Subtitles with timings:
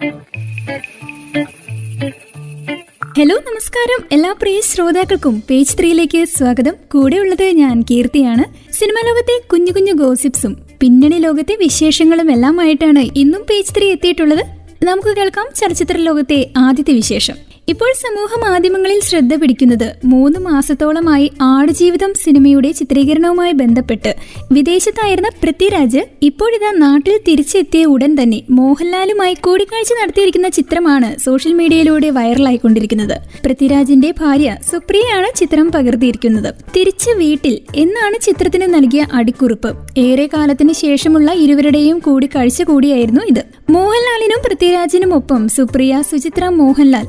[0.00, 0.14] Hello
[3.24, 4.08] നമസ്കാരം.
[4.12, 6.72] എല്ലാ പ്രിയ ശ്രോതാക്കൾക്കും പേജ് ത്രീയിലേക്ക് സ്വാഗതം.
[6.92, 8.72] കൂടെയുള്ളത് ഞാൻ കീർത്തിയാണ്.
[8.72, 14.44] സിനിമാ ലോകത്തെ കുഞ്ഞു കുഞ്ഞു ഗോസിപ്സും പിന്നണി ലോകത്തെ വിശേഷങ്ങളും എല്ലാമായിട്ടാണ് ഇന്നും പേജ് ത്രീ എത്തിയിട്ടുള്ളത്.
[14.84, 17.45] നമുക്ക് കേൾക്കാം ചലച്ചിത്ര ലോകത്തെ ആദ്യത്തെ വിശേഷം.
[17.68, 24.16] ഇപ്പോൾ സമൂഹ മാധ്യമങ്ങളിൽ ശ്രദ്ധ പിടിക്കുന്നത് മൂന്ന് മാസത്തോളമായി ആടുജീവിതം സിനിമയുടെ ചിത്രീകരണവുമായി ബന്ധപ്പെട്ട്
[24.52, 33.16] വിദേശത്തായിരുന്ന പൃഥ്വിരാജ് ഇപ്പോഴിതാ നാട്ടിൽ തിരിച്ചെത്തിയ ഉടൻ തന്നെ മോഹൻലാലുമായി കൂടിക്കാഴ്ച നടത്തിയിരിക്കുന്ന ചിത്രമാണ് സോഷ്യൽ മീഡിയയിലൂടെ വൈറലായിക്കൊണ്ടിരിക്കുന്നത്.
[33.44, 36.54] പൃഥ്വിരാജിന്റെ ഭാര്യ സുപ്രിയയാണ് ചിത്രം പകർത്തിയിരിക്കുന്നത്.
[36.76, 39.72] തിരിച്ച് വീട്ടിൽ എന്നാണ് ചിത്രത്തിന് നൽകിയ അടിക്കുറിപ്പ്.
[39.98, 43.42] ഏറെ കാലത്തിന് ശേഷമുള്ള ഇരുവരുടെയും കൂടിക്കാഴ്ച കൂടിയായിരുന്നു ഇത്.
[43.70, 47.06] മോഹൻലാലിനും പൃഥ്വിരാജിനും ഒപ്പം സുപ്രിയ സുചിത്ര മോഹൻലാൽ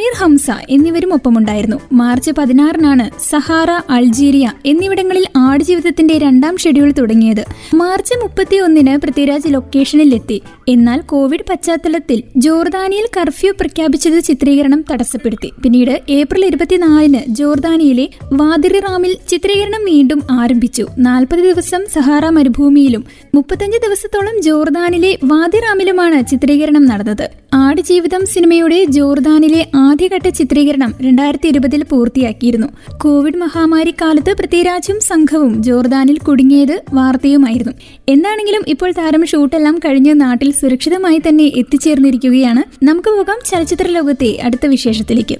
[0.00, 1.76] സമീർ ഹംസ എന്നിവരും ഒപ്പമുണ്ടായിരുന്നു.
[1.92, 7.44] മാർച്ച് പതിനാറിനാണ് സഹാറ അൾജീരിയ എന്നിവിടങ്ങളിൽ ആടുജീവിതത്തിന്റെ രണ്ടാം ഷെഡ്യൂൾ തുടങ്ങിയത്.
[7.74, 15.50] മാർച്ച് മുപ്പത്തി ഒന്നിന് പൃഥ്വിരാജ് ലൊക്കേഷനിൽ എത്തി എന്നാൽ കോവിഡ് പശ്ചാത്തലത്തിൽ ജോർദാനിയിൽ കർഫ്യൂ പ്രഖ്യാപിച്ചത് ചിത്രീകരണം തടസ്സപ്പെടുത്തി.
[15.62, 20.86] പിന്നീട് ഏപ്രിൽ ഇരുപത്തിനാലിന് ജോർദാനിയിലെ വാദിറി റാമിൽ ചിത്രീകരണം വീണ്ടും ആരംഭിച്ചു.
[20.98, 27.30] നാൽപ്പത് ദിവസം സഹാറ മരുഭൂമിയിലും മുപ്പത്തഞ്ച് ദിവസത്തോളം ജോർദാനിലെ വാദിറാമിലുമാണ് ചിത്രീകരണം നടന്നത്.
[27.54, 32.68] ആടുജീവിതം സിനിമയുടെ ജോർദാനിലെ ആദ്യഘട്ട ചിത്രീകരണം രണ്ടായിരത്തി ഇരുപതിൽ പൂർത്തിയാക്കിയിരുന്നു.
[33.02, 37.74] കോവിഡ് മഹാമാരി കാലത്ത് പൃഥ്വിരാജും സംഘവും ജോർദാനിൽ കുടുങ്ങിയത് വാർത്തയുമായിരുന്നു.
[38.14, 42.64] എന്താണെങ്കിലും ഇപ്പോൾ താരം ഷൂട്ടെല്ലാം കഴിഞ്ഞ് നാട്ടിൽ സുരക്ഷിതമായി തന്നെ എത്തിച്ചേർന്നിരിക്കുകയാണ്.
[42.88, 45.38] നമുക്ക് പോകാം ചലച്ചിത്ര ലോകത്തെ അടുത്ത വിശേഷത്തിലേക്ക്.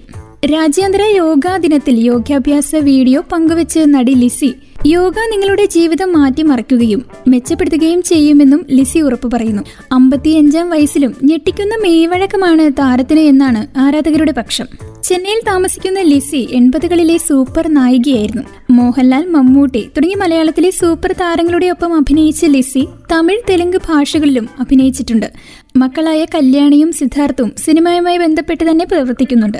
[0.54, 4.50] രാജ്യാന്തര യോഗാ ദിനത്തിൽ യോഗാഭ്യാസ വീഡിയോ പങ്കുവച്ച് നടി ലിസി
[4.86, 9.62] യോഗ നിങ്ങളുടെ ജീവിതം മാറ്റിമറിക്കുകയും മെച്ചപ്പെടുത്തുകയും ചെയ്യുമെന്നും ലിസി ഉറപ്പു പറയുന്നു.
[9.92, 14.66] അമ്പത്തിയഞ്ചാം വയസ്സിലും ഞെട്ടിക്കുന്ന മെയ്വഴക്കമാണ് താരത്തിന് എന്നാണ് ആരാധകരുടെ പക്ഷം.
[15.02, 18.42] ചെന്നൈയിൽ താമസിക്കുന്ന ലിസി എൺപതുകളിലെ സൂപ്പർ നായികയായിരുന്നു.
[18.70, 25.26] മോഹൻലാൽ മമ്മൂട്ടി തുടങ്ങിയ മലയാളത്തിലെ സൂപ്പർ താരങ്ങളുടെ ഒപ്പം അഭിനയിച്ച ലിസി തമിഴ് തെലുങ്ക് ഭാഷകളിലും അഭിനയിച്ചിട്ടുണ്ട്.
[25.76, 29.58] മക്കളായ കല്യാണിയും സിദ്ധാർത്ഥും സിനിമയുമായി ബന്ധപ്പെട്ട് തന്നെ പ്രവർത്തിക്കുന്നുണ്ട്.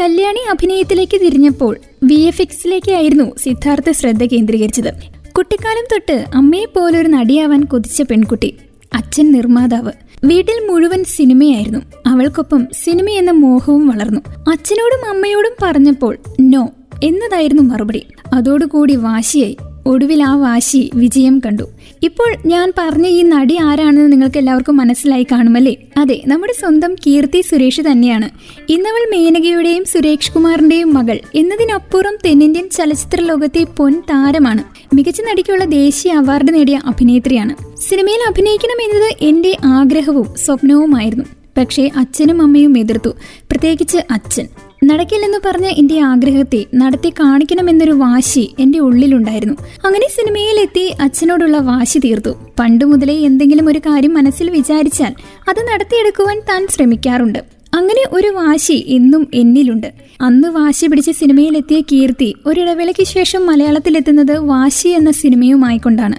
[0.00, 4.94] കല്യാണി അഭിനയത്തിലേക്ക് തിരിഞ്ഞപ്പോൾ വി എഫ് എക്സിലേക്കായിരുന്നു സിദ്ധാർത്ഥ ശ്രദ്ധ കേന്ദ്രീകരിച്ചത്.
[5.32, 8.56] കുട്ടിക്കാലം തൊട്ട് അമ്മയെ പോലൊരു നടിയാവാൻ കൊതിച്ച പെൺകുട്ടി
[8.94, 9.92] അച്ഛൻ നിർമ്മാതാവ്.
[10.24, 11.78] വീട്ടിൽ മുഴുവൻ സിനിമയായിരുന്നു.
[12.06, 14.20] അവൾക്കൊപ്പം സിനിമ എന്ന മോഹവും വളർന്നു.
[14.28, 16.68] അച്ഛനോടും അമ്മയോടും പറഞ്ഞപ്പോൾ നോ
[17.04, 18.06] എന്നതായിരുന്നു മറുപടി.
[18.34, 19.56] അതോടുകൂടി വാശിയായി.
[19.86, 21.62] ഒടുവിൽ ആ വാശി വിജയം കണ്ടു.
[22.02, 27.80] ഇപ്പോൾ ഞാൻ പറഞ്ഞ ഈ നടി ആരാണെന്ന് നിങ്ങൾക്ക് എല്ലാവർക്കും മനസ്സിലായി കാണുമല്ലേ അതെ നമ്മുടെ സ്വന്തം കീർത്തി സുരേഷ്
[27.80, 28.28] തന്നെയാണ്.
[28.68, 31.18] ഇന്നവൾ മേനകയുടെയും സുരേഷ് കുമാറിന്റെയും മകൾ.
[31.34, 34.64] എന്നതിനപ്പുറം തെന്നിന്ത്യൻ ചലച്ചിത്ര ലോകത്തെ പൊൻ താരമാണ്.
[34.94, 37.54] മികച്ച നടിക്കുള്ള ദേശീയ അവാർഡ് നേടിയ അഭിനേത്രിയാണ്.
[37.76, 41.24] സിനിമയിൽ അഭിനയിക്കണമെന്നത് എന്റെ ആഗ്രഹവും സ്വപ്നവുമായിരുന്നു.
[41.58, 43.08] പക്ഷേ അച്ഛനും അമ്മയും എതിർത്തു.
[43.50, 44.46] പ്രത്യേകിച്ച് അച്ഛൻ.
[44.84, 49.54] നടക്കില്ലെന്ന് പറഞ്ഞ എന്റെ ആഗ്രഹത്തെ നടത്തി കാണിക്കണമെന്നൊരു വാശി എന്റെ ഉള്ളിലുണ്ടായിരുന്നു.
[49.84, 52.30] അങ്ങനെ സിനിമയിലെത്തി അച്ഛനോടുള്ള വാശി തീർത്തു.
[52.58, 55.14] പണ്ടു മുതലേ എന്തെങ്കിലും ഒരു കാര്യം മനസ്സിൽ വിചാരിച്ചാൽ
[55.48, 57.38] അത് നടത്തിയെടുക്കുവാൻ താൻ ശ്രമിക്കാറുണ്ട്.
[57.74, 59.92] അങ്ങനെ ഒരു വാശി ഇന്നും എന്നിലുണ്ട്.
[60.20, 66.16] അന്ന് വാശി പിടിച്ച സിനിമയിലെത്തിയ കീർത്തി ഒരിടവേളയ്ക്ക് ശേഷം മലയാളത്തിലെത്തുന്നത് വാശി എന്ന സിനിമയുമായിക്കൊണ്ടാണ്.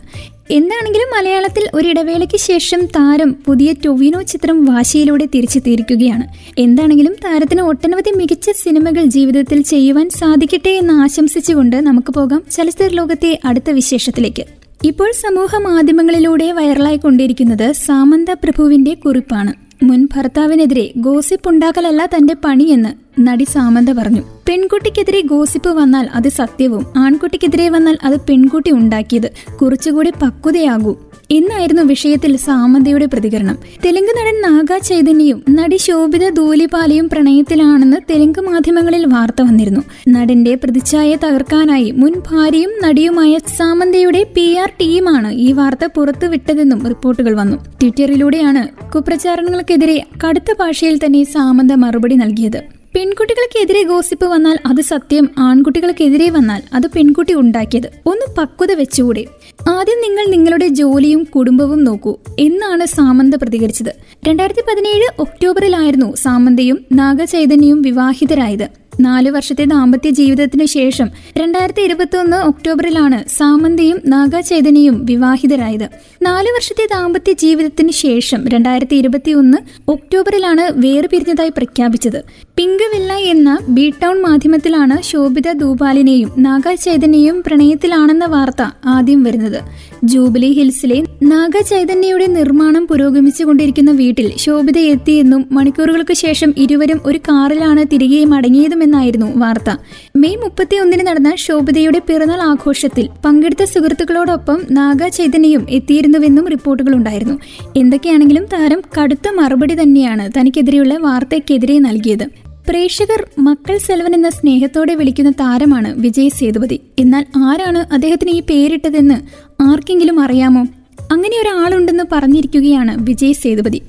[0.52, 6.26] എന്താണെങ്കിലും മലയാളത്തിൽ ഒരിടവേളയ്ക്ക് ശേഷം താരം പുതിയ ടൊവിനോ ചിത്രം വാശിയിലൂടെ തിരിച്ചു തിരിച്ചെത്തിയിരിക്കുകയാണ്
[6.58, 13.70] എന്താണെങ്കിലും താരത്തിന് ഒട്ടനവധി മികച്ച സിനിമകൾ ജീവിതത്തിൽ ചെയ്യുവാൻ സാധിക്കട്ടെ എന്ന് ആശംസിച്ചുകൊണ്ട് നമുക്ക് പോകാം ചലച്ചിത്ര ലോകത്തെ അടുത്ത
[13.70, 14.46] വിശേഷത്തിലേക്ക്.
[14.86, 19.54] ഇപ്പോൾ സമൂഹ മാധ്യമങ്ങളിലൂടെ വൈറലായിക്കൊണ്ടിരിക്കുന്നത് സാമന്ത പ്രഭുവിന്റെ കുറിപ്പാണ്.
[19.84, 26.86] മുൻ ഭർത്താവിനെതിരെ ഗോസിപ്പ് ഉണ്ടാക്കലല്ല തന്റെ പണിയെന്ന് നടി സാമന്ത പറഞ്ഞു പെൺകുട്ടിക്കെതിരെ ഗോസിപ്പ് വന്നാൽ അത് സത്യവും.
[26.98, 30.96] ആൺകുട്ടിക്കെതിരെ വന്നാൽ അത് പെൺകുട്ടി ഉണ്ടാക്കിയത് കുറച്ചുകൂടി പക്വതയാകൂ.
[31.32, 33.58] എന്നായിരുന്നു വിഷയത്തിൽ സാമന്തയുടെ പ്രതികരണം.
[33.86, 39.82] തെലുങ്ക് നടൻ നാഗ ചൈതന്യയും നടി ശോഭിത ധൂലിപാലയും പ്രണയത്തിലാണെന്ന് തെലുങ്ക് മാധ്യമങ്ങളിൽ വാർത്ത വന്നിരുന്നു.
[40.10, 47.58] നടന്റെ പ്രതിച്ഛായ തകർക്കാനായി മുൻ ഭാര്യയും നടിയുമായ സാമന്തയുടെ പി ആർ ടീമാണ് ഈ വാർത്ത പുറത്തുവിട്ടതെന്നും റിപ്പോർട്ടുകൾ വന്നു.
[47.82, 52.81] ട്വിറ്ററിലൂടെയാണ് കുപ്രചാരണങ്ങൾക്കെതിരെ കടുത്ത ഭാഷയിൽ തന്നെ സാമന്ത മറുപടി നൽകിയത്.
[52.96, 57.88] പെൺകുട്ടികൾക്കെതിരെ ഗോസിപ്പ് വന്നാൽ അത് സത്യം ആൺകുട്ടികൾക്കെതിരെ വന്നാൽ അത് പെൺകുട്ടി ഉണ്ടാക്കിയത്.
[58.06, 59.26] ഒന്ന് പക്വത വെച്ചുകൂടെ.
[59.70, 62.18] ആദ്യം നിങ്ങൾ നിങ്ങളുടെ ജോലിയും കുടുംബവും നോക്കൂ.
[62.40, 63.96] എന്നാണ് സാമന്ത പ്രതികരിച്ചത്.
[64.28, 68.81] രണ്ടായിരത്തി പതിനേഴ് ഒക്ടോബറിലായിരുന്നു സാമന്തയും നാഗചൈതന്യവും വിവാഹിതരായത്.
[69.02, 71.08] നാലു വർഷത്തെ ദാമ്പത്യ ജീവിതത്തിനു ശേഷം
[71.38, 75.88] രണ്ടായിരത്തി ഇരുപത്തി ഒന്ന് ഒക്ടോബറിലാണ് സാമന്തയും നാഗചൈതന്യയും വിവാഹിതരായത്.
[76.22, 79.58] നാല് വർഷത്തെ ദാമ്പത്യ ജീവിതത്തിന് ശേഷം രണ്ടായിരത്തി ഇരുപത്തി ഒന്ന്
[79.92, 82.20] ഒക്ടോബറിലാണ് വേർപിരിഞ്ഞതായി പ്രഖ്യാപിച്ചത്.
[82.58, 89.60] പിങ്ക് വില്ല എന്ന ബി ടൗൺ മാധ്യമത്തിലാണ് ശോഭിത ദൂപാലിനെയും നാഗ ചൈതന്യയും പ്രണയത്തിലാണെന്ന വാർത്ത ആദ്യം വരുന്നത്.
[90.04, 98.22] ജൂബിലി ഹിൽസിലെ നാഗ ചൈതന്യയുടെ നിർമ്മാണം പുരോഗമിച്ചുകൊണ്ടിരിക്കുന്ന വീട്ടിൽ ശോഭിത എത്തിയെന്നും മണിക്കൂറുകൾക്ക് ശേഷം ഇരുവരും ഒരു കാറിലാണ് തിരികെ
[98.26, 99.70] മടങ്ങിയതുമെന്നും എന്നായിരുന്നു വാർത്ത.
[100.16, 107.36] മെയ് മുപ്പത്തി ഒന്നിന് നടന്ന ശോഭതയുടെ പിറന്നാൾ ആഘോഷത്തിൽ പങ്കെടുത്ത സുഹൃത്തുക്കളോടൊപ്പം നാഗ ചൈതന്യയും എത്തിയിരുന്നുവെന്നും റിപ്പോർട്ടുകളുണ്ടായിരുന്നു
[107.78, 112.26] എന്തൊക്കെയാണെങ്കിലും താരം കടുത്ത മറുപടി തന്നെയാണ് തനിക്കെതിരെയുള്ള വാർത്തയ്ക്കെതിരെ നൽകിയത്.
[112.70, 116.82] പ്രേക്ഷകർ മക്കൾ സെൽവൻ എന്ന സ്നേഹത്തോടെ വിളിക്കുന്ന താരമാണ് വിജയ് സേതുപതി.
[117.00, 119.18] എന്നാൽ ആരാണ് അദ്ദേഹത്തിന് ഈ പേരിട്ടതെന്ന്
[119.62, 120.64] ആർക്കെങ്കിലും അറിയാമോ?
[121.12, 123.82] അങ്ങനെ ഒരാളുണ്ടെന്ന് പറഞ്ഞിരിക്കുകയാണ് വിജയ് സേതുപതി.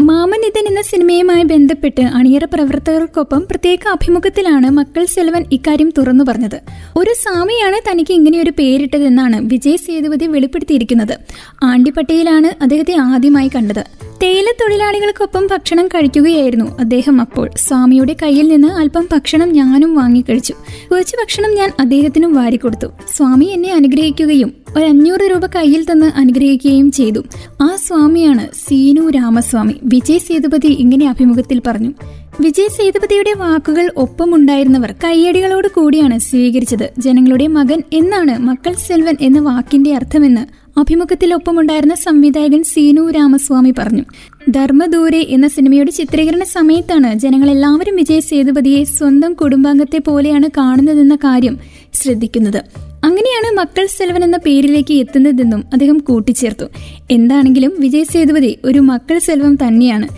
[0.00, 6.60] മാമനിതൻ എന്ന സിനിമയുമായി ബന്ധപ്പെട്ട് അണിയറ പ്രവർത്തകർക്കൊപ്പം പ്രത്യേക അഭിമുഖത്തിലാണ് മക്കൾ സെൽവൻ ഇക്കാര്യം തുറന്നു പറഞ്ഞത്.
[6.96, 11.18] ഒരു സ്വാമിയാണ് തനിക്ക് ഇങ്ങനെയൊരു പേരിട്ടതെന്നാണ് വിജയ് സേതുപതി വെളിപ്പെടുത്തിയിരിക്കുന്നത്.
[11.62, 13.84] ആണ്ടിപ്പട്ടിയിലാണ് അദ്ദേഹത്തെ ആദ്യമായി കണ്ടത്.
[14.22, 17.50] തേയില തൊഴിലാളികൾക്കൊപ്പം ഭക്ഷണം കഴിക്കുകയായിരുന്നു അദ്ദേഹം അപ്പോൾ.
[17.56, 20.54] സ്വാമിയുടെ കയ്യിൽ നിന്ന് അല്പം ഭക്ഷണം ഞാനും വാങ്ങിക്കഴിച്ചു.
[20.92, 22.86] കുറച്ച് ഭക്ഷണം ഞാൻ അദ്ദേഹത്തിനും വാരിക്കൊടുത്തു.
[23.16, 27.20] സ്വാമി എന്നെ അനുഗ്രഹിക്കുകയും ഒരു അഞ്ഞൂറ് രൂപ കയ്യിൽ തന്ന് അനുഗ്രഹിക്കുകയും ചെയ്തു.
[27.62, 29.74] ആ സ്വാമിയാണ് സീനു രാമസ്വാമി.
[29.82, 31.92] വിജയ് സേതുപതി ഇങ്ങനെ അഭിമുഖത്തിൽ പറഞ്ഞു.
[32.40, 36.90] വിജയ് സേതുപതിയുടെ വാക്കുകൾ ഒപ്പമുണ്ടായിരുന്നവർ കയ്യടികളോട് കൂടിയാണ് സ്വീകരിച്ചത്.
[36.98, 44.02] ജനങ്ങളുടെ മകൻ എന്നാണ് മക്കൾ സെൽവൻ എന്ന വാക്കിന്റെ അർത്ഥമെന്ന് അഭിമുഖത്തിൽ ഒപ്പമുണ്ടായിരുന്ന സംവിധായകൻ സീനു രാമസ്വാമി പറഞ്ഞു.
[44.50, 51.58] ധർമ്മദൂരെ എന്ന സിനിമയുടെ ചിത്രീകരണ സമയത്താണ് ജനങ്ങളെല്ലാവരും വിജയ് സേതുപതിയെ സ്വന്തം കുടുംബാംഗത്തെ പോലെയാണ് കാണുന്നതെന്ന കാര്യം
[51.94, 52.89] ശ്രദ്ധിക്കുന്നത്.
[53.04, 56.64] അങ്ങനെയാണ് മക്കൾ സെൽവൻ എന്ന പേരിലേക്ക് എത്തുന്നതെന്നും അദ്ദേഹം കൂട്ടിച്ചേർത്തു.
[57.10, 60.08] എന്താണെങ്കിലും വിജയ് സേതുപതി ഒരു മക്കൾ സെൽവം തന്നെയാണ്.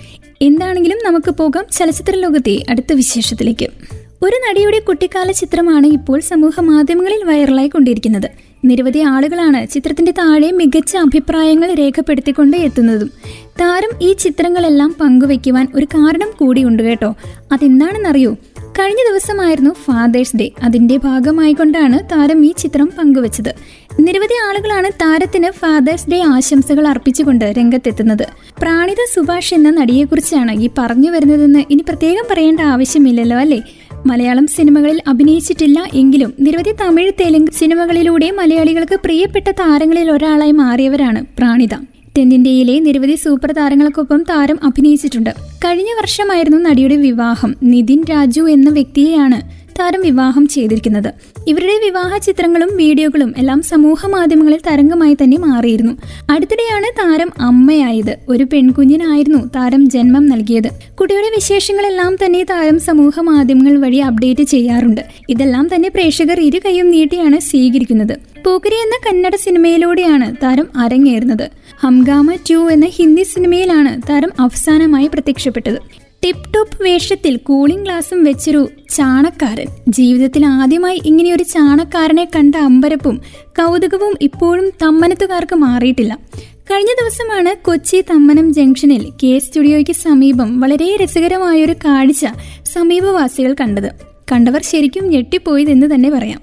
[0.42, 3.68] എന്താണെങ്കിലും നമുക്ക് പോകാം ചലച്ചിത്ര ലോകത്തെ അടുത്ത വിശേഷത്തിലേക്ക്.
[4.22, 8.30] ഒരു നടിയുടെ കുട്ടിക്കാല ചിത്രമാണ് ഇപ്പോൾ സമൂഹ മാധ്യമങ്ങളിൽ വൈറലായി കൊണ്ടിരിക്കുന്നത്
[8.64, 13.10] നിരവധി ആളുകളാണ് ചിത്രത്തിന്റെ താഴെ മികച്ച അഭിപ്രായങ്ങൾ രേഖപ്പെടുത്തിക്കൊണ്ട് എത്തുന്നതും.
[13.60, 17.14] താരം ഈ ചിത്രങ്ങളെല്ലാം പങ്കുവെക്കുവാൻ ഒരു കാരണം കൂടിയുണ്ട് കേട്ടോ.
[17.52, 18.36] അതെന്താണെന്നറിയോ?
[18.82, 20.50] കഴിഞ്ഞ ദിവസമായിരുന്നു ഫാദേഴ്സ് ഡേ.
[20.62, 23.50] അതിന്റെ ഭാഗമായിക്കൊണ്ടാണ് താരം ഈ ചിത്രം പങ്കുവച്ചത്.
[24.00, 28.26] നിരവധി ആളുകളാണ് താരത്തിന് ഫാദേഴ്സ് ഡേ ആശംസകൾ അർപ്പിച്ചുകൊണ്ട് രംഗത്തെത്തുന്നത്.
[28.62, 33.60] പ്രാണിത സുഭാഷ് എന്ന നടിയെക്കുറിച്ചാണ് ഈ പറഞ്ഞു വരുന്നതെന്ന് ഇനി പ്രത്യേകം പറയേണ്ട ആവശ്യമില്ലല്ലോ അല്ലേ?
[34.06, 41.91] മലയാളം സിനിമകളിൽ അഭിനയിച്ചിട്ടില്ല എങ്കിലും നിരവധി തമിഴ് തെലുങ്ക് സിനിമകളിലൂടെ മലയാളികൾക്ക് പ്രിയപ്പെട്ട താരങ്ങളിൽ ഒരാളായി മാറിയവരാണ് പ്രാണിത.
[42.18, 45.30] തെന്നിന്ത്യയിലെ നിരവധി സൂപ്പർ താരങ്ങൾക്കൊപ്പം താരം അഭിനയിച്ചിട്ടുണ്ട്.
[45.64, 47.54] കഴിഞ്ഞ വർഷമായിരുന്നു നടിയുടെ വിവാഹം.
[47.62, 51.08] നിതിൻ രാജു എന്ന വ്യക്തിയെയാണ് താരം വിവാഹം ചെയ്തിരിക്കുന്നത്.
[51.48, 55.92] ഇവരുടെ വിവാഹ ചിത്രങ്ങളും വീഡിയോകളും എല്ലാം സമൂഹ മാധ്യമങ്ങളിൽ തരംഗമായി തന്നെ മാറിയിരുന്നു.
[56.30, 58.16] അടുത്തിടെയാണ് താരം അമ്മയായത്.
[58.28, 60.70] ഒരു പെൺകുഞ്ഞിനായിരുന്നു താരം ജന്മം നൽകിയത്.
[61.00, 65.00] കുട്ടിയുടെ വിശേഷങ്ങളെല്ലാം തന്നെ താരം സമൂഹ മാധ്യമങ്ങൾ വഴി അപ്ഡേറ്റ് ചെയ്യാറുണ്ട്.
[65.28, 68.14] ഇതെല്ലാം തന്നെ പ്രേക്ഷകർ ഇരു കൈയും നീട്ടിയാണ് സ്വീകരിക്കുന്നത്.
[68.46, 71.50] പോക്കരി എന്ന കന്നഡ സിനിമയിലൂടെയാണ് താരം അരങ്ങേറുന്നത്.
[71.82, 76.01] ഹംഗാമ ടു എന്ന ഹിന്ദി സിനിമയിലാണ് താരം അവസാനമായി പ്രത്യക്ഷപ്പെട്ടത്.
[76.24, 79.66] ടിപ് ടോപ്പ് വേഷത്തിൽ കൂളിംഗ് ഗ്ലാസും വെച്ചൊരു ചാണക്കാരൻ.
[79.88, 86.18] ജീവിതത്തിൽ ആദ്യമായി ഇങ്ങനെയൊരു ചാണക്കാരനെ കണ്ട അമ്പരപ്പും കൗതുകവും ഇപ്പോഴും തമ്മനത്തുകാർക്ക് മാറിയിട്ടില്ല.
[86.70, 92.26] കഴിഞ്ഞ ദിവസമാണ് കൊച്ചി തമ്മനം ജംഗ്ഷനിൽ കെ സ്റ്റുഡിയോയ്ക്ക് സമീപം വളരെ രസകരമായൊരു കാഴ്ച
[92.72, 93.90] സമീപവാസികൾ കണ്ടത്.
[94.32, 96.40] കണ്ടവർ ശരിക്കും ഞെട്ടിപ്പോയതെന്ന് തന്നെ പറയാം.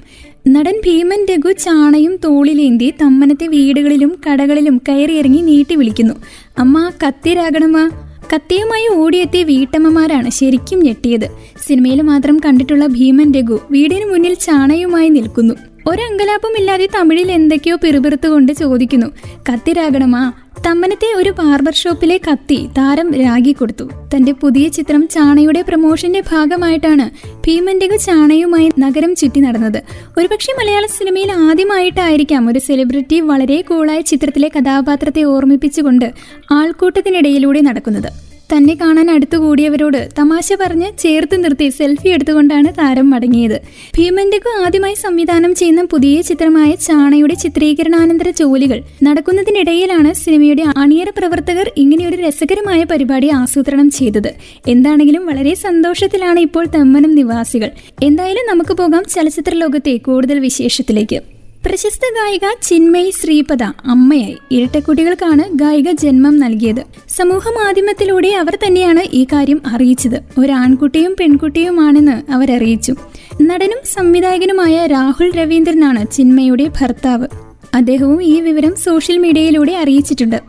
[0.48, 6.14] നടൻ ഭീമൻ രഘു ചാണയും തോളിലേന്തി തമ്മനത്തെ വീടുകളിലും കടകളിലും കയറിയിറങ്ങി നീട്ടി വിളിക്കുന്നു.
[6.58, 8.09] അമ്മ കത്തിരാകണമാ.
[8.34, 11.28] കത്തിയുമായി ഓടിയെത്തിയ വീട്ടമ്മമാരാണ് ശരിക്കും ഞെട്ടിയത്.
[11.68, 15.54] സിനിമയിൽ മാത്രം കണ്ടിട്ടുള്ള ഭീമൻ രഘു വീടിന് മുന്നിൽ ചാണയുമായി നിൽക്കുന്നു.
[15.88, 19.08] ഒരങ്കലാപ്പമില്ലാതെ തമിഴിൽ എന്തൊക്കെയോ പിറുപിറുത്തുകൊണ്ട് ചോദിക്കുന്നു.
[19.50, 20.34] കത്തിരാകണമാ
[20.66, 23.86] തമ്മനത്തെ ഒരു ബാർബർ ഷോപ്പിലെ കത്തി താരം രാഗി കൊടുത്തു.
[24.14, 27.06] തന്റെ പുതിയ ചിത്രം ചാണയുടെ പ്രമോഷന്റെ ഭാഗമായിട്ടാണ്
[27.48, 29.80] ഭീമന്റെക ചാണയുമായി നഗരം ചുറ്റി നടന്നത്.
[30.18, 36.14] ഒരുപക്ഷെ മലയാള സിനിമയിൽ ആദ്യമായിട്ടായിരിക്കാം ഒരു സെലിബ്രിറ്റി വളരെ കൂളായ ചിത്രത്തിലെ കഥാപാത്രത്തെ ഓർമ്മിപ്പിച്ചുകൊണ്ട്
[36.52, 38.29] ആൾക്കൂട്ടത്തിനിടയിലൂടെ നടക്കുന്നത്.
[38.54, 43.62] തന്നെ കാണാൻ അടുത്തുകൂടിയവരോട് തമാശ പറഞ്ഞ് ചേർത്ത് നിർത്തി സെൽഫി എടുത്തുകൊണ്ടാണ് താരം മടങ്ങിയത്.
[43.98, 52.84] ഭീമന്റെക്കു ആദ്യമായി സംവിധാനം ചെയ്യുന്ന പുതിയ ചിത്രമായ ചാണയുടെ ചിത്രീകരണാനന്തര ജോലികൾ നടക്കുന്നതിനിടയിലാണ് സിനിമയുടെ അണിയറ പ്രവർത്തകർ ഇങ്ങനെയൊരു രസകരമായ
[52.84, 54.32] പരിപാടി ആസൂത്രണം ചെയ്തത്.
[54.68, 57.72] എന്താണെങ്കിലും വളരെ സന്തോഷത്തിലാണ് ഇപ്പോൾ തെമ്മനം നിവാസികൾ.
[58.04, 61.39] എന്തായാലും നമുക്ക് പോകാം ചലച്ചിത്ര ലോകത്തെ കൂടുതൽ വിശേഷത്തിലേക്ക്.
[61.66, 64.38] പ്രശസ്ത ഗായിക ചിന്മയി ശ്രീപദ അമ്മയായി.
[64.52, 66.82] ഇരട്ടക്കുട്ടികൾക്കാണ് ഗായിക ജന്മം നൽകിയത്.
[67.10, 70.18] സമൂഹ മാധ്യമത്തിലൂടെ അവർ തന്നെയാണ് ഈ കാര്യം അറിയിച്ചത്.
[70.38, 72.94] ഒരാൺകുട്ടിയും പെൺകുട്ടിയുമാണെന്ന് അവരറിയിച്ചു
[73.42, 77.28] നടനും സംവിധായകനുമായ രാഹുൽ രവീന്ദ്രനാണ് ചിന്മയുടെ ഭർത്താവ്.
[77.74, 80.40] അദ്ദേഹവും ഈ വിവരം സോഷ്യൽ മീഡിയയിലൂടെ അറിയിച്ചിട്ടുണ്ട്.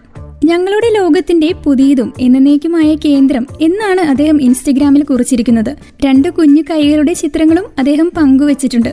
[0.45, 5.77] ഞങ്ങളുടെ ലോകത്തിന്റെ പുതിയതും എന്നേക്കുമായ കേന്ദ്രം എന്നാണ് അദ്ദേഹം ഇൻസ്റ്റഗ്രാമിൽ കുറിച്ചിരിക്കുന്നത്.
[6.05, 8.93] രണ്ട് കുഞ്ഞു കൈകളുടെ ചിത്രങ്ങളും അദ്ദേഹം പങ്കുവച്ചിട്ടുണ്ട്.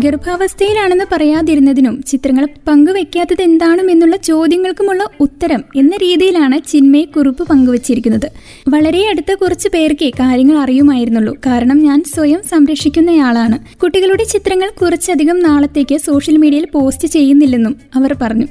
[0.00, 8.32] ഗർഭാവസ്ഥയിലാണെന്ന് പറയാതിരുന്നതിനും ചിത്രങ്ങൾ പങ്കുവെക്കാത്തത് എന്താണെന്നുള്ള ചോദ്യങ്ങൾക്കുമുള്ള ഉത്തരം എന്ന രീതിയിലാണ് ചിന്മയ കുറിപ്പ് പങ്കുവച്ചിരിക്കുന്നത്.
[8.68, 11.36] വളരെ അടുത്ത കുറച്ച് പേർക്ക് കാര്യങ്ങൾ അറിയുമായിരുന്നുള്ളൂ.
[11.46, 13.76] കാരണം ഞാൻ സ്വയം സംരക്ഷിക്കുന്നയാളാണ്.
[13.82, 18.46] കുട്ടികളുടെ ചിത്രങ്ങൾ കുറച്ചധികം നാളത്തേക്ക് സോഷ്യൽ മീഡിയയിൽ പോസ്റ്റ് ചെയ്യുന്നില്ലെന്നും അവർ പറഞ്ഞു.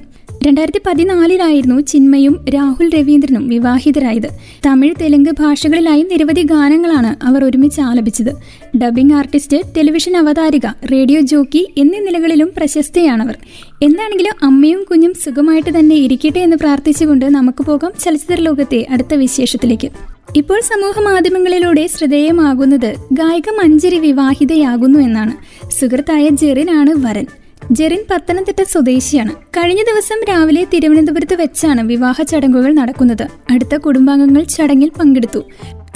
[0.45, 4.27] രണ്ടായിരത്തി പതിനാലിലായിരുന്നു ചിന്മയും രാഹുൽ രവീന്ദ്രനും വിവാഹിതരായത്.
[4.65, 8.31] തമിഴ് തെലുങ്ക് ഭാഷകളിലായി നിരവധി ഗാനങ്ങളാണ് അവർ ഒരുമിച്ച് ആലപിച്ചത്.
[8.77, 13.38] ഡബിംഗ് ആർട്ടിസ്റ്റ് ടെലിവിഷൻ അവതാരിക റേഡിയോ ജോക്കി എന്നീ നിലകളിലും പ്രശസ്തയാണവർ.
[13.83, 19.91] എന്താണെങ്കിലും അമ്മയും കുഞ്ഞും സുഖമായിട്ട് തന്നെ ഇരിക്കട്ടെ എന്ന് പ്രാർത്ഥിച്ചുകൊണ്ട് നമുക്ക് പോകാം ചലച്ചിത്ര ലോകത്തെ അടുത്ത വിശേഷത്തിലേക്ക്.
[20.36, 25.36] ഇപ്പോൾ സമൂഹ മാധ്യമങ്ങളിലൂടെ ശ്രദ്ധേയമാകുന്നത് ഗായിക മഞ്ജരി വിവാഹിതയാകുന്നു എന്നാണ്.
[25.79, 27.40] സുഹൃത്തായ ജെറിനാണ് വരൻ.
[27.71, 29.31] ജെറിൻ പത്തനംതിട്ട സ്വദേശിയാണ്.
[29.31, 33.27] കഴിഞ്ഞ ദിവസം രാവിലെ തിരുവനന്തപുരത്ത് വെച്ചാണ് വിവാഹ ചടങ്ങുകൾ നടക്കുന്നത്.
[33.49, 35.41] അടുത്ത കുടുംബാംഗങ്ങൾ ചടങ്ങിൽ പങ്കെടുത്തു.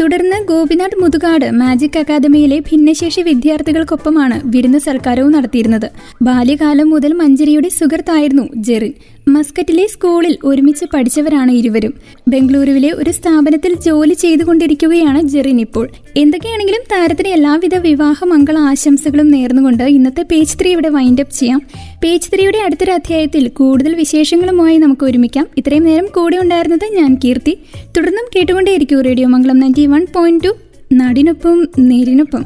[0.01, 5.91] തുടർന്ന് ഗോപിനാഥ് മുതുകാട് മാജിക് അക്കാദമിയിലെ ഭിന്നശേഷി വിദ്യാർത്ഥികൾക്കൊപ്പമാണ് വിരുന്ന് സൽക്കാരവും നടത്തിയിരുന്നത്.
[6.21, 8.93] ബാല്യകാലം മുതൽ മഞ്ജരിയുടെ സുഹൃത്തായിരുന്നു ജെറിൻ.
[9.27, 11.93] മസ്കറ്റിലെ സ്കൂളിൽ ഒരുമിച്ച് പഠിച്ചവരാണ് ഇരുവരും.
[12.27, 15.89] ബംഗളൂരുവിലെ ഒരു സ്ഥാപനത്തിൽ ജോലി ചെയ്തുകൊണ്ടിരിക്കുകയാണ് ജെറിൻ ഇപ്പോൾ.
[16.17, 21.61] എന്തൊക്കെയാണെങ്കിലും താരത്തിന് എല്ലാവിധ വിവാഹ മംഗള ആശംസകളും നേർന്നുകൊണ്ട് ഇന്നത്തെ പേജ് ത്രീ ഇവിടെ വൈൻഡ് അപ്പ് ചെയ്യാം.
[22.03, 25.47] പേജ് ത്രീയുടെ അടുത്തൊരു അധ്യായത്തിൽ കൂടുതൽ വിശേഷങ്ങളുമായി നമുക്ക് ഒരുമിക്കാം.
[25.57, 27.57] ഇത്രയും നേരം കൂടെ ഉണ്ടായിരുന്നത് ഞാൻ കീർത്തി.
[27.97, 30.55] തുടർന്നും കേട്ടുകൊണ്ടേയിരിക്കും radio Mangalam ninety one point two
[30.93, 32.45] നാടിനൊപ്പം നേരിനൊപ്പം.